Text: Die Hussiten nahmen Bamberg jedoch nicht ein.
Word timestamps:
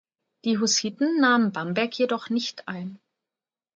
Die 0.45 0.57
Hussiten 0.57 1.19
nahmen 1.19 1.51
Bamberg 1.51 1.93
jedoch 1.99 2.31
nicht 2.31 2.67
ein. 2.67 2.97